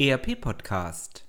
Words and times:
ERP 0.00 0.40
Podcast 0.40 1.26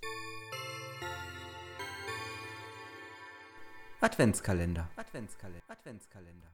Adventskalender 4.00 4.90
Adventskalender 4.96 5.64
Adventskalender 5.68 6.48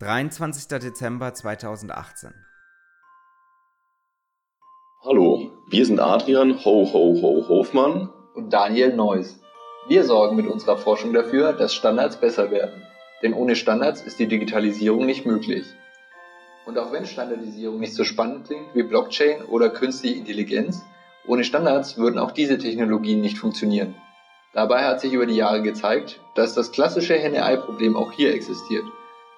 23. 0.00 0.68
Dezember 0.78 1.32
2018 1.32 2.34
Hallo, 5.02 5.50
wir 5.70 5.86
sind 5.86 5.98
Adrian 5.98 6.62
Ho 6.62 6.92
Ho 6.92 7.22
Ho 7.22 7.48
Hofmann 7.48 8.10
und 8.34 8.52
Daniel 8.52 8.94
Neuss. 8.94 9.40
Wir 9.88 10.04
sorgen 10.04 10.36
mit 10.36 10.46
unserer 10.46 10.76
Forschung 10.76 11.14
dafür, 11.14 11.54
dass 11.54 11.74
Standards 11.74 12.20
besser 12.20 12.50
werden. 12.50 12.82
Denn 13.22 13.32
ohne 13.32 13.56
Standards 13.56 14.02
ist 14.02 14.18
die 14.18 14.28
Digitalisierung 14.28 15.06
nicht 15.06 15.24
möglich. 15.24 15.64
Und 16.66 16.76
auch 16.76 16.92
wenn 16.92 17.06
Standardisierung 17.06 17.80
nicht 17.80 17.94
so 17.94 18.04
spannend 18.04 18.46
klingt 18.46 18.74
wie 18.74 18.82
Blockchain 18.82 19.46
oder 19.46 19.70
künstliche 19.70 20.18
Intelligenz, 20.18 20.84
ohne 21.28 21.44
Standards 21.44 21.96
würden 21.98 22.18
auch 22.18 22.32
diese 22.32 22.58
Technologien 22.58 23.20
nicht 23.20 23.38
funktionieren. 23.38 23.94
Dabei 24.54 24.84
hat 24.84 25.00
sich 25.00 25.12
über 25.12 25.26
die 25.26 25.36
Jahre 25.36 25.62
gezeigt, 25.62 26.20
dass 26.34 26.54
das 26.54 26.72
klassische 26.72 27.14
Henne-Ei-Problem 27.14 27.96
auch 27.96 28.12
hier 28.12 28.34
existiert. 28.34 28.84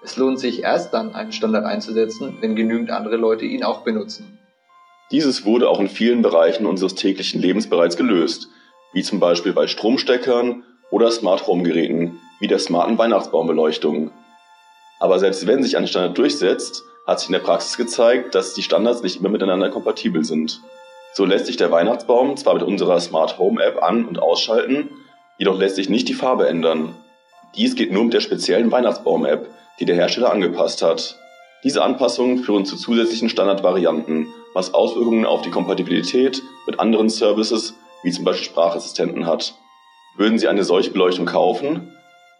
Es 0.02 0.16
lohnt 0.16 0.38
sich 0.38 0.62
erst 0.62 0.94
dann, 0.94 1.14
einen 1.14 1.32
Standard 1.32 1.66
einzusetzen, 1.66 2.38
wenn 2.40 2.56
genügend 2.56 2.90
andere 2.90 3.16
Leute 3.16 3.44
ihn 3.44 3.64
auch 3.64 3.82
benutzen. 3.82 4.38
Dieses 5.10 5.44
wurde 5.44 5.68
auch 5.68 5.80
in 5.80 5.88
vielen 5.88 6.22
Bereichen 6.22 6.64
unseres 6.64 6.94
täglichen 6.94 7.40
Lebens 7.40 7.68
bereits 7.68 7.96
gelöst, 7.96 8.48
wie 8.92 9.02
zum 9.02 9.18
Beispiel 9.18 9.52
bei 9.52 9.66
Stromsteckern 9.66 10.62
oder 10.90 11.10
Smart 11.10 11.46
Home 11.46 11.64
Geräten 11.64 12.18
wie 12.38 12.46
der 12.46 12.58
smarten 12.58 12.96
Weihnachtsbaumbeleuchtung. 12.96 14.10
Aber 14.98 15.18
selbst 15.18 15.46
wenn 15.46 15.62
sich 15.62 15.76
ein 15.76 15.86
Standard 15.86 16.16
durchsetzt, 16.16 16.84
hat 17.06 17.20
sich 17.20 17.28
in 17.28 17.34
der 17.34 17.40
Praxis 17.40 17.76
gezeigt, 17.76 18.34
dass 18.34 18.54
die 18.54 18.62
Standards 18.62 19.02
nicht 19.02 19.20
immer 19.20 19.28
miteinander 19.28 19.68
kompatibel 19.68 20.24
sind. 20.24 20.60
So 21.12 21.24
lässt 21.24 21.46
sich 21.46 21.56
der 21.56 21.70
Weihnachtsbaum 21.70 22.36
zwar 22.36 22.54
mit 22.54 22.62
unserer 22.62 23.00
Smart 23.00 23.38
Home 23.38 23.62
App 23.62 23.82
an- 23.82 24.04
und 24.06 24.20
ausschalten, 24.20 24.90
jedoch 25.38 25.58
lässt 25.58 25.76
sich 25.76 25.88
nicht 25.88 26.08
die 26.08 26.14
Farbe 26.14 26.48
ändern. 26.48 26.94
Dies 27.56 27.74
geht 27.74 27.92
nur 27.92 28.04
mit 28.04 28.12
der 28.12 28.20
speziellen 28.20 28.70
Weihnachtsbaum 28.70 29.26
App, 29.26 29.48
die 29.80 29.84
der 29.84 29.96
Hersteller 29.96 30.30
angepasst 30.30 30.82
hat. 30.82 31.16
Diese 31.64 31.82
Anpassungen 31.82 32.38
führen 32.38 32.64
zu 32.64 32.76
zusätzlichen 32.76 33.28
Standardvarianten, 33.28 34.28
was 34.54 34.72
Auswirkungen 34.72 35.26
auf 35.26 35.42
die 35.42 35.50
Kompatibilität 35.50 36.42
mit 36.66 36.78
anderen 36.78 37.08
Services 37.08 37.74
wie 38.02 38.10
zum 38.10 38.24
Beispiel 38.24 38.46
Sprachassistenten 38.46 39.26
hat. 39.26 39.54
Würden 40.16 40.38
Sie 40.38 40.48
eine 40.48 40.64
solche 40.64 40.90
Beleuchtung 40.90 41.26
kaufen? 41.26 41.92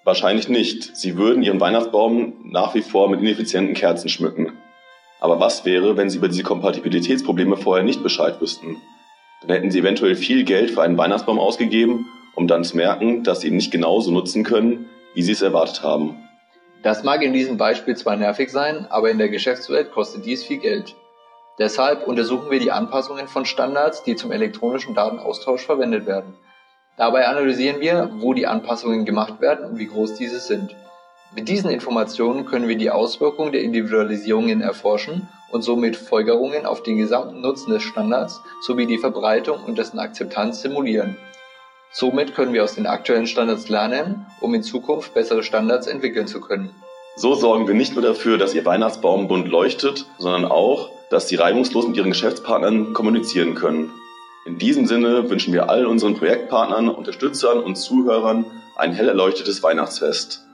Wahrscheinlich 0.04 0.48
nicht. 0.48 0.96
Sie 0.96 1.18
würden 1.18 1.42
Ihren 1.42 1.60
Weihnachtsbaum 1.60 2.34
nach 2.44 2.74
wie 2.74 2.82
vor 2.82 3.10
mit 3.10 3.20
ineffizienten 3.20 3.74
Kerzen 3.74 4.08
schmücken. 4.08 4.52
Aber 5.20 5.38
was 5.38 5.64
wäre, 5.64 5.96
wenn 5.96 6.10
Sie 6.10 6.18
über 6.18 6.28
diese 6.28 6.42
Kompatibilitätsprobleme 6.42 7.56
vorher 7.56 7.84
nicht 7.84 8.02
Bescheid 8.02 8.40
wüssten? 8.40 8.80
Dann 9.42 9.50
hätten 9.50 9.70
Sie 9.70 9.78
eventuell 9.78 10.16
viel 10.16 10.44
Geld 10.44 10.70
für 10.70 10.82
einen 10.82 10.98
Weihnachtsbaum 10.98 11.38
ausgegeben, 11.38 12.06
um 12.34 12.46
dann 12.46 12.64
zu 12.64 12.76
merken, 12.76 13.22
dass 13.22 13.40
Sie 13.40 13.48
ihn 13.48 13.56
nicht 13.56 13.70
genauso 13.70 14.10
nutzen 14.10 14.44
können, 14.44 14.88
wie 15.14 15.22
Sie 15.22 15.32
es 15.32 15.42
erwartet 15.42 15.82
haben. 15.82 16.16
Das 16.82 17.04
mag 17.04 17.22
in 17.22 17.34
diesem 17.34 17.58
Beispiel 17.58 17.94
zwar 17.96 18.16
nervig 18.16 18.50
sein, 18.50 18.86
aber 18.88 19.10
in 19.10 19.18
der 19.18 19.28
Geschäftswelt 19.28 19.92
kostet 19.92 20.24
dies 20.24 20.44
viel 20.44 20.58
Geld. 20.58 20.96
Deshalb 21.58 22.06
untersuchen 22.06 22.50
wir 22.50 22.58
die 22.58 22.72
Anpassungen 22.72 23.28
von 23.28 23.44
Standards, 23.44 24.02
die 24.02 24.16
zum 24.16 24.32
elektronischen 24.32 24.94
Datenaustausch 24.94 25.66
verwendet 25.66 26.06
werden. 26.06 26.34
Dabei 26.96 27.26
analysieren 27.26 27.80
wir, 27.80 28.10
wo 28.18 28.32
die 28.32 28.46
Anpassungen 28.46 29.04
gemacht 29.04 29.42
werden 29.42 29.66
und 29.66 29.78
wie 29.78 29.86
groß 29.86 30.14
diese 30.14 30.40
sind. 30.40 30.74
Mit 31.32 31.48
diesen 31.48 31.70
Informationen 31.70 32.44
können 32.44 32.66
wir 32.66 32.76
die 32.76 32.90
Auswirkungen 32.90 33.52
der 33.52 33.62
Individualisierungen 33.62 34.62
erforschen 34.62 35.28
und 35.52 35.62
somit 35.62 35.94
Folgerungen 35.94 36.66
auf 36.66 36.82
den 36.82 36.96
gesamten 36.96 37.40
Nutzen 37.40 37.70
des 37.70 37.84
Standards 37.84 38.40
sowie 38.62 38.86
die 38.86 38.98
Verbreitung 38.98 39.62
und 39.64 39.78
dessen 39.78 40.00
Akzeptanz 40.00 40.60
simulieren. 40.60 41.16
Somit 41.92 42.34
können 42.34 42.52
wir 42.52 42.64
aus 42.64 42.74
den 42.74 42.86
aktuellen 42.86 43.28
Standards 43.28 43.68
lernen, 43.68 44.26
um 44.40 44.54
in 44.54 44.64
Zukunft 44.64 45.14
bessere 45.14 45.44
Standards 45.44 45.86
entwickeln 45.86 46.26
zu 46.26 46.40
können. 46.40 46.70
So 47.16 47.34
sorgen 47.36 47.68
wir 47.68 47.74
nicht 47.74 47.94
nur 47.94 48.02
dafür, 48.02 48.36
dass 48.36 48.54
Ihr 48.54 48.64
Weihnachtsbaum 48.64 49.28
bunt 49.28 49.46
leuchtet, 49.46 50.06
sondern 50.18 50.44
auch, 50.46 50.90
dass 51.10 51.28
Sie 51.28 51.36
reibungslos 51.36 51.86
mit 51.86 51.96
Ihren 51.96 52.10
Geschäftspartnern 52.10 52.92
kommunizieren 52.92 53.54
können. 53.54 53.92
In 54.46 54.58
diesem 54.58 54.86
Sinne 54.86 55.30
wünschen 55.30 55.52
wir 55.52 55.70
all 55.70 55.86
unseren 55.86 56.16
Projektpartnern, 56.16 56.88
Unterstützern 56.88 57.60
und 57.60 57.76
Zuhörern 57.76 58.46
ein 58.74 58.92
hell 58.92 59.08
erleuchtetes 59.08 59.62
Weihnachtsfest. 59.62 60.49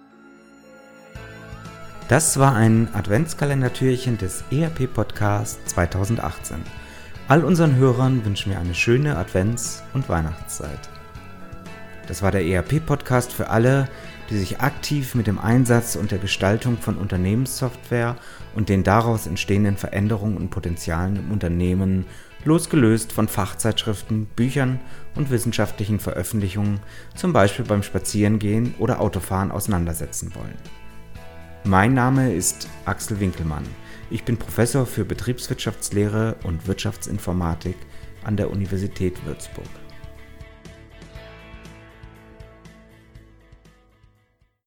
Das 2.09 2.39
war 2.39 2.55
ein 2.55 2.89
Adventskalendertürchen 2.95 4.17
des 4.17 4.45
ERP 4.53 4.95
Podcast 4.95 5.69
2018. 5.71 6.59
All 7.27 7.43
unseren 7.43 7.75
Hörern 7.75 8.25
wünschen 8.25 8.53
wir 8.53 8.61
eine 8.61 8.77
schöne 8.77 9.19
Advents- 9.19 9.83
und 9.93 10.09
Weihnachtszeit. 10.09 10.89
Das 12.07 12.23
war 12.23 12.31
der 12.31 12.47
ERP 12.47 12.87
Podcast 12.87 13.33
für 13.33 13.51
alle, 13.51 13.89
die 14.31 14.39
sich 14.39 14.61
aktiv 14.61 15.17
mit 15.17 15.27
dem 15.27 15.41
Einsatz 15.41 15.97
und 15.97 16.13
der 16.13 16.19
Gestaltung 16.19 16.79
von 16.79 16.97
Unternehmenssoftware 16.97 18.15
und 18.55 18.69
den 18.69 18.85
daraus 18.85 19.27
entstehenden 19.27 19.77
Veränderungen 19.77 20.37
und 20.37 20.51
Potenzialen 20.51 21.17
im 21.17 21.33
Unternehmen, 21.33 22.07
losgelöst 22.45 23.11
von 23.11 23.27
Fachzeitschriften, 23.27 24.27
Büchern 24.27 24.79
und 25.17 25.31
wissenschaftlichen 25.31 25.99
Veröffentlichungen, 25.99 26.79
zum 27.17 27.33
Beispiel 27.33 27.65
beim 27.65 27.83
Spazierengehen 27.83 28.77
oder 28.79 29.01
Autofahren 29.01 29.51
auseinandersetzen 29.51 30.33
wollen. 30.37 30.86
Mein 31.67 31.95
Name 31.95 32.33
ist 32.33 32.69
Axel 32.85 33.19
Winkelmann. 33.19 33.65
Ich 34.09 34.23
bin 34.23 34.37
Professor 34.37 34.87
für 34.87 35.05
Betriebswirtschaftslehre 35.05 36.37
und 36.45 36.69
Wirtschaftsinformatik 36.69 37.75
an 38.23 38.37
der 38.37 38.53
Universität 38.53 39.27
Würzburg. 39.27 39.67